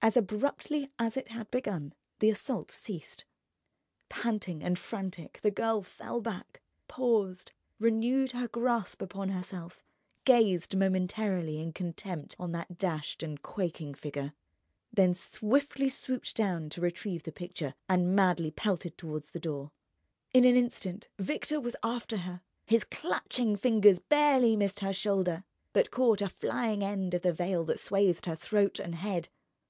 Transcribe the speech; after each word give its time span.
As 0.00 0.16
abruptly 0.16 0.88
as 0.98 1.18
it 1.18 1.28
had 1.30 1.50
begun, 1.50 1.92
the 2.20 2.30
assault 2.30 2.70
ceased. 2.70 3.26
Panting 4.08 4.62
and 4.62 4.78
frantic, 4.78 5.40
the 5.42 5.50
girl 5.50 5.82
fell 5.82 6.22
back, 6.22 6.62
paused, 6.86 7.52
renewed 7.78 8.32
her 8.32 8.48
grasp 8.48 9.02
upon 9.02 9.30
herself, 9.30 9.82
gazed 10.24 10.76
momentarily 10.78 11.60
in 11.60 11.74
contempt 11.74 12.36
on 12.38 12.52
that 12.52 12.78
dashed 12.78 13.22
and 13.22 13.42
quaking 13.42 13.92
figure, 13.92 14.32
then 14.90 15.12
swiftly 15.12 15.90
swooped 15.90 16.34
down 16.34 16.70
to 16.70 16.80
retrieve 16.80 17.24
the 17.24 17.32
picture, 17.32 17.74
and 17.86 18.14
madly 18.14 18.52
pelted 18.52 18.96
toward 18.96 19.24
the 19.24 19.40
door. 19.40 19.72
In 20.32 20.44
an 20.46 20.56
instant, 20.56 21.08
Victor 21.18 21.60
was 21.60 21.76
after 21.82 22.18
her. 22.18 22.40
His 22.64 22.84
clutching 22.84 23.56
fingers 23.56 23.98
barely 23.98 24.56
missed 24.56 24.80
her 24.80 24.92
shoulder 24.94 25.44
but 25.74 25.90
caught 25.90 26.22
a 26.22 26.30
flying 26.30 26.82
end 26.82 27.12
of 27.14 27.22
the 27.22 27.32
veil 27.34 27.64
that 27.64 27.80
swathed 27.80 28.24
her 28.26 28.36
throat 28.36 28.78
and 28.78 28.94
head. 28.94 29.28